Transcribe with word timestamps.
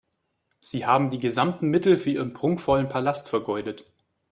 Sie 0.61 0.87
haben 0.87 1.11
die 1.11 1.19
gesamten 1.19 1.67
Mittel 1.69 1.95
für 1.95 2.09
Ihren 2.09 2.33
prunkvollen 2.33 2.89
Palast 2.89 3.29
vergeudet. 3.29 3.85